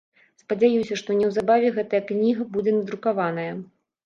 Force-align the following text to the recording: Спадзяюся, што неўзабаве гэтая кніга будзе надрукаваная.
Спадзяюся, 0.43 0.97
што 1.01 1.17
неўзабаве 1.19 1.69
гэтая 1.77 2.01
кніга 2.09 2.49
будзе 2.57 2.75
надрукаваная. 2.79 3.47